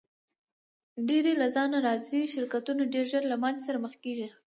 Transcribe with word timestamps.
ډېری 1.07 1.33
له 1.41 1.47
ځانه 1.55 1.77
راضي 1.87 2.21
شرکتونه 2.33 2.81
ډېر 2.93 3.05
ژر 3.11 3.23
له 3.31 3.37
ماتې 3.41 3.61
سره 3.67 3.77
مخ 3.83 3.93
کیږي. 4.03 4.27